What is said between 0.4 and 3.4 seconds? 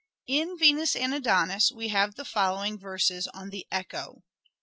Venus and Adonis" we have the following verses